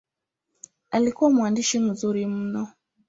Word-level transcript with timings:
Alikuwa 0.91 1.31
mwandishi 1.31 1.79
mzuri 1.79 2.25
mno. 2.25 2.67